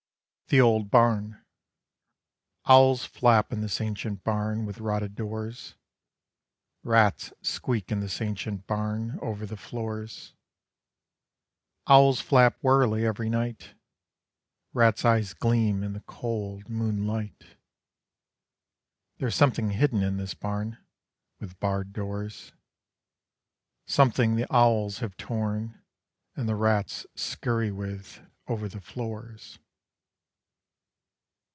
THE 0.47 0.59
OLD 0.59 0.91
BARN 0.91 1.45
Owls 2.67 3.05
flap 3.05 3.53
in 3.53 3.61
this 3.61 3.79
ancient 3.79 4.25
barn 4.25 4.65
With 4.65 4.81
rotted 4.81 5.15
doors. 5.15 5.75
Rats 6.83 7.31
squeak 7.41 7.89
in 7.89 8.01
this 8.01 8.19
ancient 8.19 8.67
barn 8.67 9.17
Over 9.21 9.45
the 9.45 9.55
floors. 9.55 10.33
Owls 11.87 12.19
flap 12.19 12.57
warily 12.61 13.05
every 13.05 13.29
night, 13.29 13.75
Rats' 14.73 15.05
eyes 15.05 15.33
gleam 15.33 15.83
in 15.83 15.93
the 15.93 16.01
cold 16.01 16.67
moonlight. 16.67 17.55
There 19.19 19.29
is 19.29 19.35
something 19.35 19.69
hidden 19.69 20.03
in 20.03 20.17
this 20.17 20.33
barn, 20.33 20.79
With 21.39 21.61
barred 21.61 21.93
doors. 21.93 22.51
Something 23.87 24.35
the 24.35 24.53
owls 24.53 24.99
have 24.99 25.15
torn, 25.15 25.81
And 26.35 26.49
the 26.49 26.57
rats 26.57 27.05
scurry 27.15 27.71
with 27.71 28.19
over 28.49 28.67
the 28.67 28.81
floors. 28.81 29.57